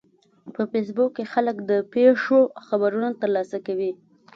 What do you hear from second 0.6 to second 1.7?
فېسبوک کې خلک